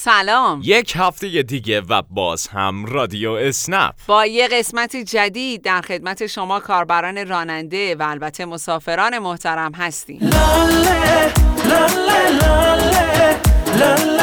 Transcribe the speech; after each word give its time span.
سلام. 0.00 0.60
یک 0.64 0.92
هفته 0.96 1.42
دیگه 1.42 1.80
و 1.80 2.02
باز 2.10 2.48
هم 2.48 2.86
رادیو 2.86 3.30
اسنپ. 3.30 3.94
با 4.06 4.26
یه 4.26 4.48
قسمت 4.48 4.96
جدید 4.96 5.62
در 5.62 5.80
خدمت 5.80 6.26
شما 6.26 6.60
کاربران 6.60 7.28
راننده 7.28 7.94
و 7.94 8.02
البته 8.02 8.44
مسافران 8.44 9.18
محترم 9.18 9.72
هستیم. 9.74 10.18
لاله 10.22 11.32
لاله 11.68 12.30
لاله 13.78 14.18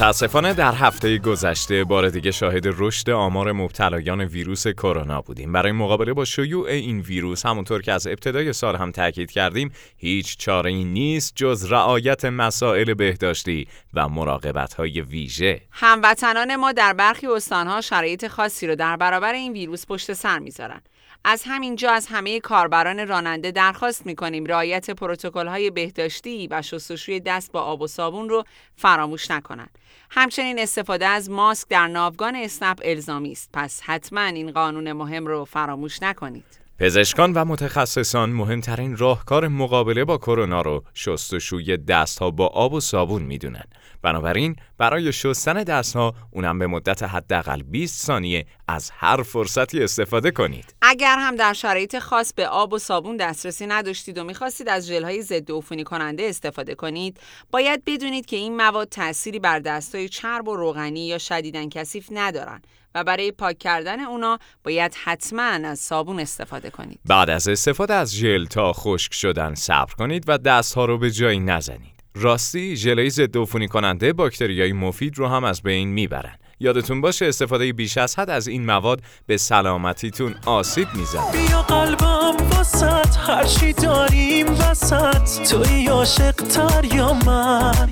متاسفانه 0.00 0.54
در 0.54 0.74
هفته 0.74 1.18
گذشته 1.18 1.84
بار 1.84 2.08
دیگه 2.08 2.30
شاهد 2.30 2.64
رشد 2.66 3.10
آمار 3.10 3.52
مبتلایان 3.52 4.20
ویروس 4.20 4.68
کرونا 4.68 5.20
بودیم. 5.20 5.52
برای 5.52 5.72
مقابله 5.72 6.12
با 6.12 6.24
شیوع 6.24 6.68
این 6.68 7.00
ویروس 7.00 7.46
همونطور 7.46 7.82
که 7.82 7.92
از 7.92 8.06
ابتدای 8.06 8.52
سال 8.52 8.76
هم 8.76 8.92
تاکید 8.92 9.30
کردیم 9.30 9.72
هیچ 9.96 10.36
چاره 10.36 10.70
ای 10.70 10.84
نیست 10.84 11.32
جز 11.36 11.72
رعایت 11.72 12.24
مسائل 12.24 12.94
بهداشتی 12.94 13.66
و 13.94 14.08
مراقبت 14.08 14.74
های 14.74 15.00
ویژه. 15.00 15.60
هموطنان 15.70 16.56
ما 16.56 16.72
در 16.72 16.92
برخی 16.92 17.26
استانها 17.26 17.80
شرایط 17.80 18.26
خاصی 18.26 18.66
رو 18.66 18.74
در 18.74 18.96
برابر 18.96 19.32
این 19.32 19.52
ویروس 19.52 19.86
پشت 19.86 20.12
سر 20.12 20.38
می‌ذارن. 20.38 20.80
از 21.24 21.42
همینجا 21.46 21.90
از 21.90 22.06
همه 22.06 22.40
کاربران 22.40 23.08
راننده 23.08 23.50
درخواست 23.50 24.06
می‌کنیم 24.06 24.44
رعایت 24.44 25.02
های 25.34 25.70
بهداشتی 25.70 26.48
و 26.50 26.62
شستشوی 26.62 27.20
دست 27.20 27.52
با 27.52 27.60
آب 27.60 27.82
و 27.82 27.86
صابون 27.86 28.28
رو 28.28 28.44
فراموش 28.76 29.30
نکنند. 29.30 29.78
همچنین 30.10 30.58
استفاده 30.58 31.06
از 31.06 31.30
ماسک 31.30 31.68
در 31.68 31.86
ناوگان 31.86 32.36
اسنپ 32.36 32.80
الزامی 32.84 33.32
است. 33.32 33.50
پس 33.52 33.80
حتما 33.84 34.20
این 34.20 34.52
قانون 34.52 34.92
مهم 34.92 35.26
رو 35.26 35.44
فراموش 35.44 36.02
نکنید. 36.02 36.60
پزشکان 36.78 37.32
و 37.32 37.44
متخصصان 37.44 38.30
مهمترین 38.30 38.96
راهکار 38.96 39.48
مقابله 39.48 40.04
با 40.04 40.18
کرونا 40.18 40.62
رو 40.62 40.84
شستشوی 40.94 41.76
دستها 41.76 42.30
با 42.30 42.46
آب 42.46 42.72
و 42.72 42.80
صابون 42.80 43.22
می‌دونن. 43.22 43.64
بنابراین 44.02 44.56
برای 44.78 45.12
شستن 45.12 45.62
دستها 45.62 46.14
اونم 46.30 46.58
به 46.58 46.66
مدت 46.66 47.02
حداقل 47.02 47.62
20 47.62 48.06
ثانیه 48.06 48.46
از 48.68 48.90
هر 48.94 49.22
فرصتی 49.22 49.82
استفاده 49.82 50.30
کنید. 50.30 50.74
اگر 50.82 51.16
هم 51.18 51.36
در 51.36 51.52
شرایط 51.52 51.98
خاص 51.98 52.32
به 52.32 52.48
آب 52.48 52.72
و 52.72 52.78
صابون 52.78 53.16
دسترسی 53.16 53.66
نداشتید 53.66 54.18
و 54.18 54.24
می‌خواستید 54.24 54.68
از 54.68 54.86
ژل‌های 54.86 55.22
ضد 55.22 55.52
عفونی 55.52 55.84
کننده 55.84 56.22
استفاده 56.22 56.74
کنید، 56.74 57.20
باید 57.50 57.84
بدونید 57.84 58.26
که 58.26 58.36
این 58.36 58.56
مواد 58.56 58.88
تأثیری 58.88 59.38
بر 59.38 59.58
دستهای 59.58 60.08
چرب 60.08 60.48
و 60.48 60.56
روغنی 60.56 61.06
یا 61.06 61.18
شدیدن 61.18 61.68
کثیف 61.68 62.08
ندارند 62.10 62.66
و 62.94 63.04
برای 63.04 63.32
پاک 63.32 63.58
کردن 63.58 64.00
اونا 64.00 64.38
باید 64.64 64.94
حتما 65.04 65.42
از 65.42 65.78
صابون 65.78 66.20
استفاده 66.20 66.70
کنید. 66.70 67.00
بعد 67.04 67.30
از 67.30 67.48
استفاده 67.48 67.94
از 67.94 68.14
ژل 68.14 68.44
تا 68.44 68.72
خشک 68.72 69.14
شدن 69.14 69.54
صبر 69.54 69.94
کنید 69.94 70.24
و 70.28 70.38
دستها 70.38 70.84
رو 70.84 70.98
به 70.98 71.10
جایی 71.10 71.40
نزنید. 71.40 71.99
راستی 72.14 72.76
ژلای 72.76 73.10
ضد 73.10 73.36
عفونی 73.36 73.68
کننده 73.68 74.12
باکتریای 74.12 74.72
مفید 74.72 75.18
رو 75.18 75.28
هم 75.28 75.44
از 75.44 75.62
بین 75.62 75.88
می‌برن. 75.88 76.34
یادتون 76.60 77.00
باشه 77.00 77.26
استفاده 77.26 77.72
بیش 77.72 77.98
از 77.98 78.18
حد 78.18 78.30
از 78.30 78.48
این 78.48 78.66
مواد 78.66 79.02
به 79.26 79.36
سلامتیتون 79.36 80.34
آسیب 80.46 80.88
می‌زنه. 80.94 81.32
بیا 81.32 81.62
قلبم 81.62 82.36
واسط 82.50 83.16
هر 83.16 83.44
چی 83.44 83.72
داریم 83.72 84.46
وسط 84.50 85.48
توی 85.50 85.86
عاشق 85.86 86.32
تر 86.32 86.84
یا 86.94 87.12
من 87.12 87.90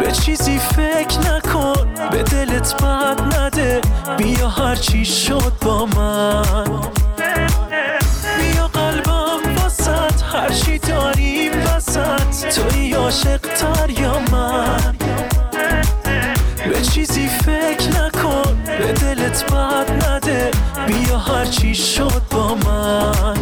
به 0.00 0.12
چیزی 0.12 0.58
فکر 0.58 1.18
نکن 1.18 1.94
به 2.10 2.22
دلت 2.22 2.82
بد 2.82 3.36
نده 3.36 3.80
بیا 4.18 4.48
هر 4.48 4.74
چی 4.74 5.04
شد 5.04 5.52
با 5.62 5.86
من 5.86 6.90
عاشق 13.06 13.40
تر 13.40 13.90
یا 13.90 14.18
من؟ 14.32 14.96
به 16.68 16.80
چیزی 16.80 17.28
فکر 17.28 17.88
نکن 17.88 18.58
به 18.78 18.92
دلت 18.92 19.52
بد 19.52 20.06
نده. 20.06 20.50
بیا 20.86 21.18
هر 21.18 21.44
چی 21.44 21.74
شد 21.74 22.22
با 22.30 22.54
من. 22.54 23.36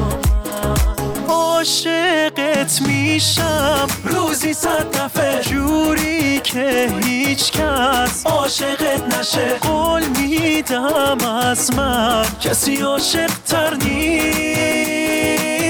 عاشقت 1.29 2.83
میشم 2.87 3.87
روزی 4.05 4.55
صد 4.55 5.05
دفعه. 5.05 5.43
جوری 5.43 6.41
که 6.41 6.93
هیچ 7.05 7.53
کس 7.53 8.27
عاشقت 8.27 9.19
نشه. 9.19 9.55
قول 9.61 10.03
میدم 10.07 11.19
از 11.43 11.75
من 11.75 12.25
کسی 12.41 12.77
عاشق 12.77 13.31
تر 13.47 13.75
عاشقت 13.75 15.64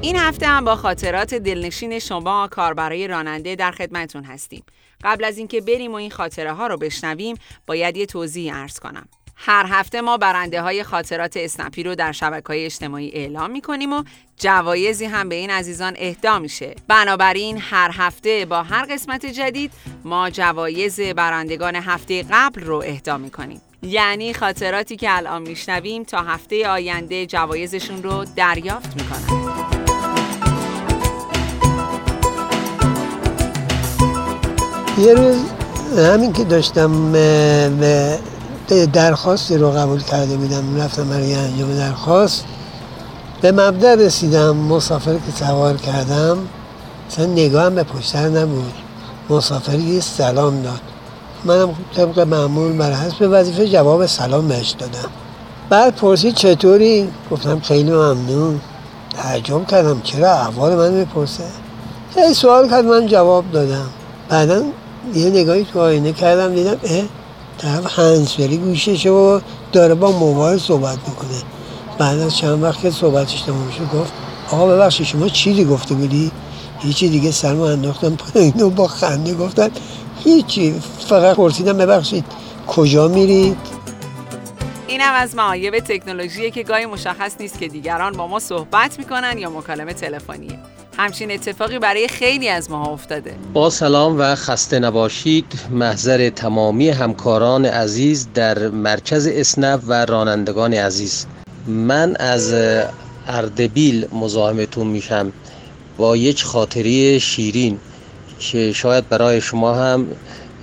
این 0.00 0.16
هفته 0.16 0.46
هم 0.46 0.64
با 0.64 0.76
خاطرات 0.76 1.34
دلنشین 1.34 1.98
شما 1.98 2.48
کاربرای 2.50 3.08
راننده 3.08 3.56
در 3.56 3.70
خدمتون 3.70 4.24
هستیم. 4.24 4.62
قبل 5.04 5.24
از 5.24 5.38
اینکه 5.38 5.60
بریم 5.60 5.92
و 5.92 5.94
این 5.94 6.10
خاطره 6.10 6.52
ها 6.52 6.66
رو 6.66 6.76
بشنویم 6.76 7.36
باید 7.66 7.96
یه 7.96 8.06
توضیح 8.06 8.56
ارز 8.56 8.78
کنم. 8.78 9.08
هر 9.36 9.66
هفته 9.68 10.00
ما 10.00 10.16
برنده 10.16 10.62
های 10.62 10.82
خاطرات 10.82 11.36
اسنپی 11.36 11.82
رو 11.82 11.94
در 11.94 12.12
شبکه 12.12 12.46
های 12.46 12.64
اجتماعی 12.64 13.10
اعلام 13.10 13.50
می 13.50 13.60
کنیم 13.60 13.92
و 13.92 14.04
جوایزی 14.36 15.04
هم 15.04 15.28
به 15.28 15.34
این 15.34 15.50
عزیزان 15.50 15.94
اهدا 15.98 16.38
میشه. 16.38 16.74
بنابراین 16.88 17.58
هر 17.60 17.90
هفته 17.94 18.44
با 18.44 18.62
هر 18.62 18.84
قسمت 18.84 19.26
جدید 19.26 19.72
ما 20.04 20.30
جوایز 20.30 21.00
برندگان 21.00 21.76
هفته 21.76 22.24
قبل 22.30 22.62
رو 22.62 22.82
اهدا 22.86 23.18
می 23.18 23.30
کنیم. 23.30 23.60
یعنی 23.82 24.34
خاطراتی 24.34 24.96
که 24.96 25.16
الان 25.16 25.42
میشنویم 25.42 26.04
تا 26.04 26.18
هفته 26.18 26.68
آینده 26.68 27.26
جوایزشون 27.26 28.02
رو 28.02 28.24
دریافت 28.36 28.96
می‌کنن. 28.96 29.52
یه 34.98 35.14
روز 35.14 35.36
همین 35.98 36.32
که 36.32 36.44
داشتم 36.44 37.12
درخواستی 38.92 39.56
رو 39.56 39.70
قبول 39.70 40.02
کرده 40.02 40.36
بودم 40.36 40.76
رفتم 40.76 41.08
برای 41.08 41.34
انجام 41.34 41.74
درخواست. 41.74 42.44
به 43.40 43.52
مبدع 43.52 43.94
رسیدم 43.94 44.56
مسافر 44.56 45.14
که 45.14 45.44
سوار 45.44 45.76
کردم 45.76 46.38
مثلا 47.10 47.26
نگاهم 47.26 47.74
به 47.74 47.82
پشتر 47.82 48.28
نبود. 48.28 48.72
مسافر 49.30 49.78
یه 49.78 50.00
سلام 50.00 50.62
داد. 50.62 50.80
منم 51.44 51.74
طبق 51.96 52.18
معمول 52.18 52.72
بر 52.72 52.92
حسب 52.92 53.28
وظیفه 53.30 53.68
جواب 53.68 54.06
سلام 54.06 54.48
بهش 54.48 54.70
دادم. 54.70 55.08
بعد 55.70 55.94
پرسید 55.96 56.34
چطوری؟ 56.34 57.08
گفتم 57.30 57.60
خیلی 57.60 57.90
ممنون. 57.90 58.60
تعجب 59.16 59.66
کردم 59.66 60.00
چرا 60.04 60.32
احوال 60.32 60.76
من 60.76 60.90
می‌پرسه؟ 60.90 61.44
خیلی 62.14 62.34
سوال 62.34 62.70
کرد 62.70 62.84
من 62.84 63.06
جواب 63.06 63.44
دادم. 63.52 63.86
بعدا 64.28 64.62
یه 65.14 65.30
نگاهی 65.30 65.64
تو 65.64 65.80
آینه 65.80 66.12
کردم 66.12 66.54
دیدم 66.54 66.76
اه 66.84 67.02
طرف 67.58 67.98
هنسفری 67.98 68.56
گوششه 68.56 69.10
و 69.10 69.40
داره 69.72 69.94
با 69.94 70.10
موبایل 70.10 70.58
صحبت 70.58 70.98
می‌کنه. 71.08 71.42
بعد 71.98 72.18
از 72.18 72.36
چند 72.36 72.62
وقت 72.62 72.80
که 72.80 72.90
صحبتش 72.90 73.40
تمام 73.40 73.70
شد 73.70 73.98
گفت 73.98 74.12
آقا 74.50 74.66
ببخشید 74.66 75.06
شما 75.06 75.28
چیزی 75.28 75.64
گفته 75.64 75.94
بودی؟ 75.94 76.30
هیچی 76.78 77.08
دیگه 77.08 77.30
سرم 77.30 77.60
انداختم 77.60 78.16
پایین 78.16 78.62
و 78.62 78.70
با 78.70 78.86
خنده 78.86 79.34
گفتن 79.34 79.70
هیچی. 80.24 80.74
فقط 81.08 81.36
پرسیدم 81.36 81.78
ببخشید 81.78 82.24
کجا 82.66 83.08
میرید؟ 83.08 83.56
اینم 84.88 85.14
از 85.14 85.34
معایب 85.34 85.78
تکنولوژی 85.78 86.50
که 86.50 86.62
گاهی 86.62 86.86
مشخص 86.86 87.32
نیست 87.40 87.58
که 87.58 87.68
دیگران 87.68 88.12
با 88.12 88.26
ما 88.26 88.38
صحبت 88.38 88.98
می‌کنن 88.98 89.38
یا 89.38 89.50
مکالمه 89.50 89.92
تلفنیه. 89.92 90.58
همچین 90.98 91.30
اتفاقی 91.30 91.78
برای 91.78 92.08
خیلی 92.08 92.48
از 92.48 92.70
ما 92.70 92.86
افتاده. 92.86 93.34
با 93.52 93.70
سلام 93.70 94.18
و 94.18 94.34
خسته 94.34 94.78
نباشید. 94.78 95.44
محضر 95.70 96.30
تمامی 96.30 96.88
همکاران 96.88 97.64
عزیز 97.64 98.28
در 98.34 98.68
مرکز 98.68 99.26
اسنپ 99.26 99.80
و 99.86 100.04
رانندگان 100.04 100.74
عزیز. 100.74 101.26
من 101.66 102.16
از 102.16 102.54
اردبیل 103.28 104.06
مزاحمتون 104.12 104.86
میشم. 104.86 105.32
با 105.96 106.16
یک 106.16 106.44
خاطری 106.44 107.20
شیرین. 107.20 107.78
که 108.50 108.72
شاید 108.72 109.08
برای 109.08 109.40
شما 109.40 109.74
هم 109.74 110.06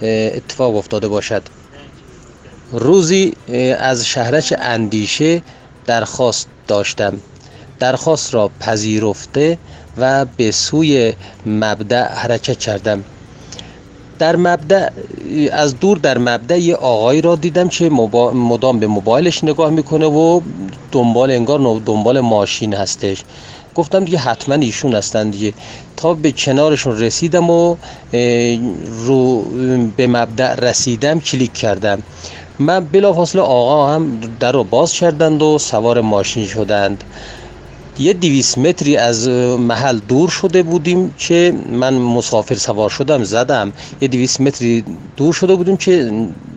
اتفاق 0.02 0.76
افتاده 0.76 1.08
باشد. 1.08 1.44
روزی 2.72 3.34
از 3.80 4.06
شهرش 4.06 4.54
اندیشه 4.58 5.42
درخواست 5.86 6.48
داشتم. 6.68 7.14
درخواست 7.80 8.34
را 8.34 8.52
پذیرفته 8.60 9.58
و 9.98 10.26
به 10.26 10.52
سوی 10.52 11.14
مبدع 11.46 12.14
حرکت 12.14 12.60
کردم. 12.60 13.04
در 14.20 14.36
مبدع 14.36 14.90
از 15.52 15.80
دور 15.80 15.98
در 15.98 16.18
مبدع 16.18 16.58
یه 16.60 16.76
آقایی 16.76 17.22
را 17.22 17.36
دیدم 17.36 17.70
که 17.70 17.90
مدام 17.90 18.80
به 18.80 18.88
موبایلش 18.88 19.44
نگاه 19.44 19.70
می‌کنه 19.70 20.06
و 20.06 20.42
دنبال 20.92 21.32
انگار 21.32 21.82
دنبال 21.86 22.20
ماشین 22.20 22.74
هستش. 22.74 23.24
گفتم 23.80 24.06
دیگه 24.06 24.18
حتما 24.18 24.56
ایشون 24.56 24.96
هستن 24.96 25.30
دیگه. 25.30 25.54
تا 25.98 26.14
به 26.14 26.32
کنارشون 26.32 27.00
رسیدم 27.00 27.50
و 27.50 27.76
رو 29.06 29.42
به 29.98 30.08
مبدع 30.08 30.56
رسیدم 30.56 31.20
کلیک 31.20 31.54
کردم. 31.54 32.04
من 32.60 32.86
بلافاصله 32.86 33.42
آقا 33.42 33.94
هم 33.94 34.20
در 34.40 34.52
رو 34.52 34.64
باز 34.64 34.94
کردند 34.94 35.42
و 35.42 35.58
سوار 35.60 36.02
ماشین 36.02 36.48
شدند. 36.48 37.04
یه 38.00 38.14
دیویس 38.14 38.58
متری 38.58 38.98
از 38.98 39.28
محل 39.60 40.00
دور 40.00 40.30
شده 40.30 40.64
بودیم 40.64 41.14
که 41.18 41.54
من 41.72 41.94
مسافر 41.94 42.56
سوار 42.56 42.90
شدم 42.90 43.24
زدم. 43.24 43.74
یه 44.02 44.08
دیویس 44.08 44.42
متری 44.42 44.84
دور 45.18 45.34
شده 45.34 45.56
بودیم 45.56 45.78
که 45.78 46.12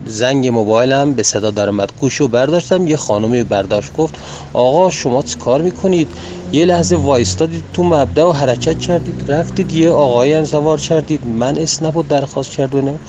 زنگ 0.05 0.47
موبایلم 0.47 1.13
به 1.13 1.23
صدا 1.23 1.51
درآمد 1.51 1.91
گوشو 1.99 2.27
برداشتم 2.27 2.87
یه 2.87 2.97
خانمی 2.97 3.43
برداشت 3.43 3.93
گفت 3.93 4.15
آقا 4.53 4.89
شما 4.89 5.21
چه 5.23 5.37
کار 5.37 5.61
می‌کنید؟ 5.61 6.07
یه 6.51 6.65
لحظه 6.65 6.95
وایستادید 6.95 7.63
تو 7.73 7.83
مبدا 7.83 8.29
و 8.29 8.33
حرکت 8.33 8.79
کردید. 8.79 9.31
رفتید 9.31 9.73
یه 9.73 9.89
آقایی 9.89 10.33
هم 10.33 10.45
سوار 10.45 10.79
کردید. 10.79 11.27
من 11.27 11.57
اسنپ 11.57 12.05
درخواست 12.09 12.51
کردونم 12.51 12.99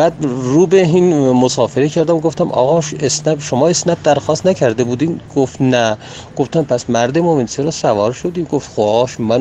بعد 0.00 0.14
رو 0.20 0.66
به 0.66 0.80
این 0.80 1.30
مسافره 1.30 1.88
کردم 1.88 2.18
گفتم 2.18 2.48
آقا 2.50 2.78
اسنپ 3.00 3.40
شما 3.42 3.68
اسنپ 3.68 3.98
درخواست 4.04 4.46
نکرده 4.46 4.84
بودین؟ 4.84 5.20
گفت 5.36 5.60
نه. 5.60 5.98
گفتم 6.36 6.62
پس 6.62 6.90
مرد 6.90 7.18
مومن 7.18 7.46
چرا 7.46 7.70
سوار 7.70 8.12
شدیم 8.12 8.44
گفت 8.44 8.70
خواهش 8.74 9.20
من 9.20 9.40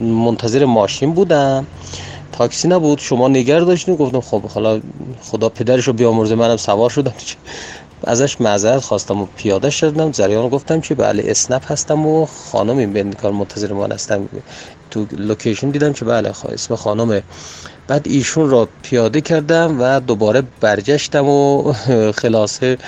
منتظر 0.00 0.64
ماشین 0.64 1.12
بودم. 1.12 1.66
تاکسی 2.32 2.68
نبود 2.68 2.98
شما 2.98 3.28
نگر 3.28 3.60
داشتین؟ 3.60 3.96
گفتم 3.96 4.20
خب 4.20 4.42
حالا 4.42 4.80
خدا 5.22 5.48
پدرش 5.48 5.84
رو 5.84 5.92
بیامرزه 5.92 6.34
منم 6.34 6.56
سوار 6.56 6.90
شدم. 6.90 7.14
ازش 8.06 8.40
معذرت 8.40 8.82
خواستم 8.82 9.22
و 9.22 9.26
پیاده 9.36 9.70
شدم. 9.70 10.12
زریان 10.12 10.48
گفتم 10.48 10.80
که 10.80 10.94
بله 10.94 11.24
اسنپ 11.26 11.72
هستم 11.72 12.06
و 12.06 12.26
خانم 12.26 12.78
این 12.78 12.92
بندکار 12.92 13.32
منتظر 13.32 13.72
من 13.72 13.92
هستم 13.92 14.28
تو 14.94 15.06
لوکیشن 15.16 15.70
دیدم 15.70 15.92
که 15.92 16.04
بله 16.04 16.32
اسم 16.48 16.76
خانمه. 16.76 17.22
بعد 17.88 18.08
ایشون 18.08 18.50
را 18.50 18.68
پیاده 18.82 19.20
کردم 19.20 19.80
و 19.80 20.00
دوباره 20.00 20.42
برگشتم 20.60 21.26
و 21.28 21.72
خلاصه 22.20 22.78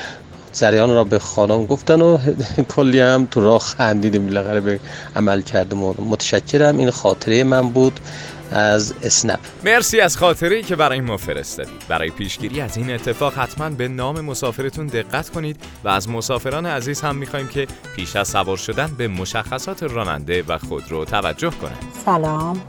زریان 0.53 0.91
را 0.91 1.05
به 1.05 1.19
خانم 1.19 1.67
گفتن 1.67 2.01
و 2.01 2.19
کلی 2.75 3.01
هم 3.01 3.29
تو 3.31 3.41
راه 3.41 3.59
خندیدیم 3.59 4.27
بالاخره 4.27 4.61
به 4.61 4.81
عمل 5.17 5.41
کردم 5.41 5.83
و 5.83 5.95
متشکرم. 5.99 6.79
این 6.79 6.91
خاطره 6.91 7.45
من 7.45 7.69
بود. 7.69 8.01
از 8.51 8.95
اسنپ. 9.03 9.39
مرسی 9.65 10.01
از 10.01 10.17
خاطره 10.17 10.63
که 10.63 10.77
برای 10.77 11.01
ما 11.01 11.17
فرستادید. 11.17 11.83
برای 11.89 12.11
پیشگیری 12.11 12.61
از 12.61 12.77
این 12.77 12.91
اتفاق 12.91 13.35
حتما 13.35 13.71
به 13.71 13.89
نام 13.89 14.21
مسافرتون 14.21 14.87
دقت 14.87 15.31
کنید 15.31 15.61
و 15.85 15.89
از 15.89 16.09
مسافران 16.09 16.67
عزیز 16.67 17.01
هم 17.01 17.17
می‌خوایم 17.17 17.49
که 17.49 17.67
پیش 17.97 18.17
از 18.17 18.29
سوار 18.29 18.57
شدن 18.57 18.91
به 18.99 19.09
مشخصات 19.09 19.83
راننده 19.83 20.45
و 20.49 20.59
خودرو 20.59 21.05
توجه 21.05 21.51
کنند. 21.51 21.93
سلام. 22.05 22.61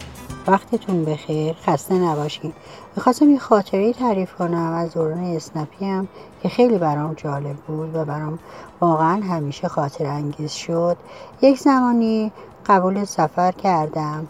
وقتتون 0.48 1.06
بخیر. 1.06 1.56
خسته 1.66 1.94
نباشید 1.94 2.54
می‌خواستم 2.96 3.30
یه 3.30 3.40
خاطره 3.40 3.94
تعریف 3.94 4.34
کنم 4.34 4.74
از 4.74 4.94
دوران 4.94 5.24
اسنپی 5.24 5.86
هم 5.86 6.08
که 6.44 6.50
خیلی 6.50 6.78
برام 6.78 7.14
جالب 7.14 7.56
بود 7.56 7.96
و 7.96 8.06
برام 8.06 8.40
واقعا 8.82 9.22
همیشه 9.22 9.68
خاطر 9.68 10.06
انگیز 10.06 10.52
شد. 10.52 10.98
یک 11.42 11.60
زمانی 11.60 12.32
قبول 12.68 13.06
سفر 13.06 13.52
کردم. 13.52 14.28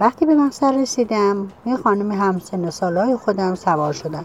وقتی 0.00 0.26
به 0.26 0.34
مقصد 0.34 0.74
رسیدم 0.74 1.48
یه 1.66 1.76
خانم 1.76 2.12
همسن 2.12 2.70
سالهای 2.70 3.16
خودم 3.16 3.54
سوار 3.54 3.92
شدم 3.92 4.24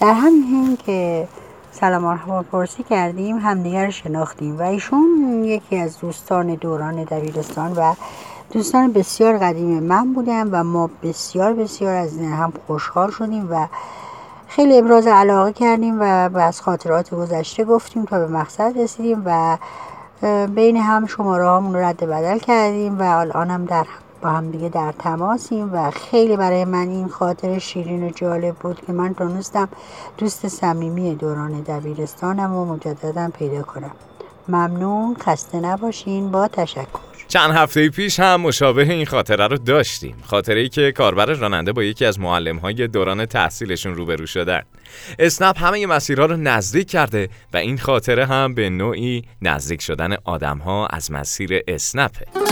در 0.00 0.12
همین 0.12 0.76
که 0.76 1.28
سلام 1.72 2.04
و 2.28 2.42
پرسی 2.42 2.82
کردیم 2.82 3.38
همدیگر 3.38 3.90
شناختیم 3.90 4.58
و 4.58 4.62
ایشون 4.62 5.44
یکی 5.44 5.76
از 5.76 5.98
دوستان 5.98 6.54
دوران 6.54 7.04
دبیرستان 7.04 7.72
و 7.72 7.94
دوستان 8.52 8.92
بسیار 8.92 9.38
قدیم 9.38 9.82
من 9.82 10.12
بودن 10.12 10.48
و 10.50 10.64
ما 10.64 10.90
بسیار 11.02 11.52
بسیار 11.52 11.94
از 11.94 12.18
هم 12.18 12.52
خوشحال 12.66 13.10
شدیم 13.10 13.48
و 13.50 13.66
خیلی 14.48 14.78
ابراز 14.78 15.06
علاقه 15.06 15.52
کردیم 15.52 16.00
و 16.00 16.38
از 16.38 16.60
خاطرات 16.60 17.14
گذشته 17.14 17.64
گفتیم 17.64 18.04
تا 18.04 18.18
به 18.18 18.26
مقصد 18.26 18.78
رسیدیم 18.78 19.22
و 19.26 19.58
بین 20.46 20.76
هم 20.76 21.06
شماره 21.06 21.44
هامون 21.44 21.76
رد 21.76 22.04
بدل 22.04 22.38
کردیم 22.38 22.98
و 22.98 23.02
الان 23.18 23.50
هم 23.50 23.64
در 23.64 23.86
با 24.22 24.30
هم 24.30 24.50
دیگه 24.50 24.68
در 24.68 24.92
تماسیم 24.98 25.74
و 25.74 25.90
خیلی 25.90 26.36
برای 26.36 26.64
من 26.64 26.88
این 26.88 27.08
خاطر 27.08 27.58
شیرین 27.58 28.02
و 28.02 28.10
جالب 28.10 28.54
بود 28.54 28.80
که 28.86 28.92
من 28.92 29.14
تونستم 29.14 29.68
دوست 30.18 30.48
صمیمی 30.48 31.14
دوران 31.14 31.60
دبیرستانم 31.60 32.54
و 32.54 32.64
مجددا 32.64 33.30
پیدا 33.38 33.62
کنم. 33.62 33.90
ممنون 34.48 35.16
خسته 35.20 35.60
نباشین 35.60 36.30
با 36.30 36.48
تشکر. 36.48 37.12
چند 37.28 37.50
هفته 37.50 37.88
پیش 37.88 38.20
هم 38.20 38.40
مشابه 38.40 38.82
این 38.82 39.06
خاطره 39.06 39.46
رو 39.46 39.56
داشتیم. 39.56 40.16
خاطره 40.24 40.60
ای 40.60 40.68
که 40.68 40.92
کاربر 40.92 41.26
راننده 41.26 41.72
با 41.72 41.82
یکی 41.82 42.04
از 42.04 42.20
معلم 42.20 42.56
های 42.56 42.88
دوران 42.88 43.26
تحصیلشون 43.26 43.94
روبرو 43.94 44.26
شدن. 44.26 44.62
اسنپ 45.18 45.62
همه 45.62 45.86
مسیرها 45.86 46.26
رو 46.26 46.36
نزدیک 46.36 46.90
کرده 46.90 47.28
و 47.52 47.56
این 47.56 47.78
خاطره 47.78 48.26
هم 48.26 48.54
به 48.54 48.70
نوعی 48.70 49.24
نزدیک 49.42 49.82
شدن 49.82 50.16
آدم 50.24 50.58
ها 50.58 50.86
از 50.86 51.12
مسیر 51.12 51.60
اسنپه. 51.68 52.51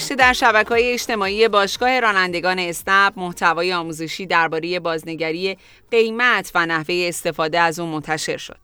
گذشته 0.00 0.14
در 0.14 0.32
شبکه 0.32 0.68
های 0.68 0.92
اجتماعی 0.92 1.48
باشگاه 1.48 2.00
رانندگان 2.00 2.58
اسنپ 2.58 3.12
محتوای 3.16 3.72
آموزشی 3.72 4.26
درباره 4.26 4.80
بازنگری 4.80 5.56
قیمت 5.90 6.50
و 6.54 6.66
نحوه 6.66 7.04
استفاده 7.08 7.60
از 7.60 7.80
اون 7.80 7.88
منتشر 7.88 8.36
شد. 8.36 8.56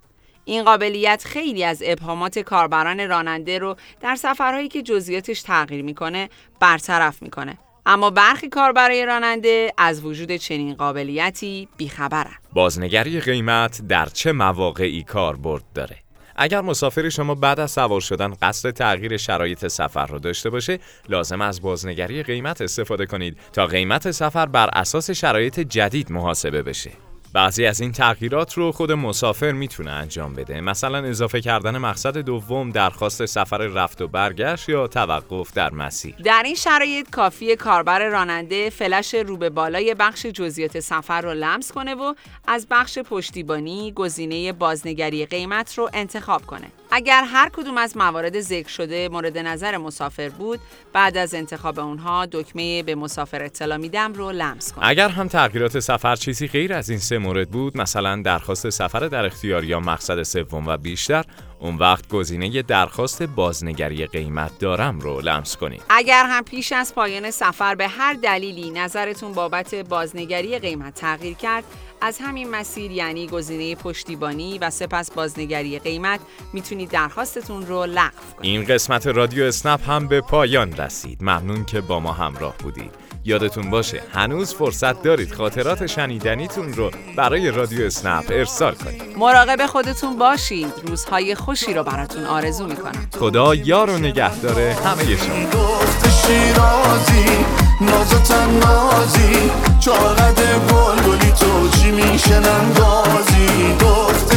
این 0.45 0.65
قابلیت 0.65 1.25
خیلی 1.27 1.65
از 1.65 1.83
ابهامات 1.87 2.39
کاربران 2.39 3.09
راننده 3.09 3.59
رو 3.59 3.77
در 4.01 4.15
سفرهایی 4.15 4.69
که 4.69 4.83
جزئیاتش 4.83 5.43
تغییر 5.43 5.83
می‌کنه 5.83 6.29
برطرف 6.61 7.23
می‌کنه. 7.23 7.59
اما 7.87 8.11
برخی 8.11 8.49
کاربرای 8.49 9.07
راننده 9.07 9.73
از 9.79 10.05
وجود 10.05 10.33
چنین 10.33 10.75
قابلیتی 10.75 11.69
بیخبرن. 11.77 12.37
بازنگری 12.53 13.21
قیمت 13.21 13.81
در 13.89 14.07
چه 14.07 14.33
مواقعی 14.33 15.03
کاربرد 15.03 15.65
داره؟ 15.75 16.06
اگر 16.37 16.61
مسافر 16.61 17.09
شما 17.09 17.35
بعد 17.35 17.61
از 17.61 17.71
سوار 17.71 18.01
شدن 18.01 18.35
قصد 18.43 18.71
تغییر 18.71 19.17
شرایط 19.17 19.67
سفر 19.67 20.07
رو 20.07 20.19
داشته 20.19 20.51
باشه 20.51 20.79
لازم 21.09 21.41
از 21.41 21.63
بازنگری 21.63 22.23
قیمت 22.23 22.61
استفاده 22.61 23.07
کنید 23.07 23.39
تا 23.53 23.67
قیمت 23.67 24.11
سفر 24.11 24.47
بر 24.47 24.71
اساس 24.73 25.11
شرایط 25.11 25.61
جدید 25.61 26.13
محاسبه 26.13 26.63
بشه. 26.63 27.06
بعضی 27.37 27.67
از 27.67 27.81
این 27.81 27.93
تغییرات 27.93 28.55
رو 28.55 28.73
خود 28.73 28.93
مسافر 28.93 29.53
می‌تونه 29.53 29.91
انجام 29.91 30.35
بده. 30.35 30.61
مثلا 30.61 30.99
اضافه 30.99 31.41
کردن 31.41 31.79
مقصد 31.79 32.19
دوم 32.19 32.71
درخواست 32.71 33.27
سفر 33.27 33.59
رفت 33.59 34.03
و 34.03 34.09
برگشت 34.09 34.69
یا 34.69 34.87
توقف 34.87 35.53
در 35.53 35.71
مسیر. 35.71 36.15
در 36.25 36.43
این 36.45 36.55
شرایط 36.55 37.11
کافی 37.11 37.57
کاربر 37.57 38.09
راننده 38.09 38.71
فلش 38.71 39.15
رو 39.15 39.37
به 39.37 39.51
بالای 39.51 39.95
بخش 39.95 40.27
جزئیات 40.27 40.81
سفر 40.81 41.21
رو 41.21 41.35
لمس 41.35 41.73
کنه 41.73 41.95
و 41.95 42.15
از 42.47 42.67
بخش 42.71 42.99
پشتیبانی 42.99 43.93
گزینه 43.93 44.53
بازنگری 44.53 45.27
قیمت 45.27 45.79
رو 45.79 45.91
انتخاب 45.93 46.47
کنه. 46.47 46.67
اگر 46.91 47.25
هر 47.27 47.49
کدوم 47.49 47.79
از 47.79 47.97
موارد 47.97 48.41
ذکر 48.41 48.69
شده 48.69 49.09
مورد 49.09 49.39
نظر 49.39 49.77
مسافر 49.77 50.29
بود 50.29 50.61
بعد 50.93 51.17
از 51.17 51.35
انتخاب 51.35 51.81
اونها 51.81 52.27
دکمه 52.27 52.83
به 52.83 52.95
مسافر 52.95 53.43
اطلاع 53.43 53.79
میدم 53.79 54.13
رو 54.13 54.33
لمس 54.33 54.73
کن. 54.73 54.81
اگر 54.85 55.09
هم 55.09 55.29
تغییرات 55.29 55.79
سفر 55.79 56.17
چیزی 56.17 56.49
غیر 56.49 56.73
از 56.73 56.91
این 56.91 56.99
سه 56.99 57.19
مورد 57.19 57.51
بود 57.51 57.77
مثلا 57.77 58.23
درخواست 58.23 58.71
سفر 58.71 59.01
در 59.01 59.25
اختیار 59.25 59.65
یا 59.65 59.81
مقصد 59.81 60.23
سوم 60.23 60.67
و 60.67 60.77
بیشتر 60.77 61.25
اون 61.61 61.77
وقت 61.77 62.09
گزینه 62.09 62.63
درخواست 62.63 63.23
بازنگری 63.23 64.07
قیمت 64.07 64.59
دارم 64.59 65.01
رو 65.01 65.21
لمس 65.21 65.57
کنید. 65.57 65.83
اگر 65.89 66.27
هم 66.27 66.45
پیش 66.45 66.73
از 66.73 66.95
پایان 66.95 67.31
سفر 67.31 67.75
به 67.75 67.89
هر 67.89 68.13
دلیلی 68.13 68.71
نظرتون 68.71 69.33
بابت 69.33 69.75
بازنگری 69.75 70.59
قیمت 70.59 70.95
تغییر 70.95 71.35
کرد 71.35 71.65
از 72.01 72.19
همین 72.23 72.51
مسیر 72.51 72.91
یعنی 72.91 73.27
گزینه 73.27 73.75
پشتیبانی 73.75 74.59
و 74.59 74.71
سپس 74.71 75.11
بازنگری 75.11 75.79
قیمت 75.79 76.21
می‌تونید 76.53 76.91
درخواستتون 76.91 77.67
رو 77.67 77.85
لغو 77.85 78.11
کنید. 78.37 78.51
این 78.51 78.65
قسمت 78.65 79.07
رادیو 79.07 79.45
اسنپ 79.45 79.91
هم 79.91 80.09
به 80.09 80.21
پایان 80.21 80.77
رسید. 80.77 81.23
ممنون 81.23 81.65
که 81.65 81.81
با 81.81 82.01
ما 82.01 82.13
همراه 82.13 82.55
بودید. 82.59 83.06
یادتون 83.27 83.71
باشه 83.71 84.03
هنوز 84.15 84.55
فرصت 84.55 85.03
دارید 85.03 85.35
خاطرات 85.35 85.87
شنیدنیتون 85.87 86.73
رو 86.73 86.91
برای 87.17 87.51
رادیو 87.51 87.87
اسنپ 87.87 88.25
ارسال 88.31 88.75
کنید. 88.75 89.03
مراقب 89.19 89.67
خودتون 89.67 90.19
باشید 90.19 90.73
روزهای 90.87 91.35
خوشی 91.35 91.75
رو 91.75 91.83
براتون 91.83 92.25
آرزو 92.25 92.67
می‌کنم. 92.67 93.07
خدا 93.19 93.55
یار 93.55 93.91
و 93.91 93.99
نگهدار 93.99 94.61
همه 94.61 95.17
شما. 95.17 95.37
نازو 95.37 96.11
شیرازی 96.27 97.45
نازی 97.81 98.17
تنازی 98.17 99.51
چارد 99.81 100.41
بلبلی 100.69 101.33
تو 101.33 101.69
چی 101.69 101.91
میشنن 101.91 102.73
گازی 102.73 103.47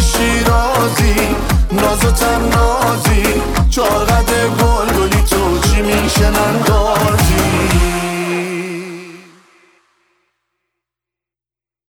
شیرازی 0.02 1.20
تو 5.30 5.60
چی 5.60 5.82
میشنن 5.82 6.69